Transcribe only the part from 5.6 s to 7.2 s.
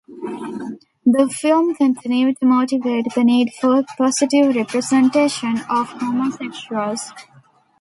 of homosexuals.